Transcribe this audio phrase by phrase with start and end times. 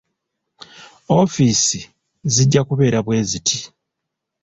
[1.17, 1.79] Ofiisi
[2.33, 3.57] zijja kubeera bweziti.